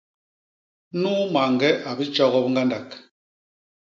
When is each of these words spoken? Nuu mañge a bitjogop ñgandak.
Nuu 1.01 1.23
mañge 1.33 1.69
a 1.87 1.89
bitjogop 1.97 2.45
ñgandak. 2.53 2.87